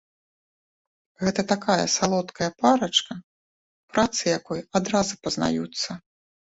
[1.23, 3.13] Гэта такая салодкая парачка,
[3.95, 5.91] працы якой адразу пазнаюцца.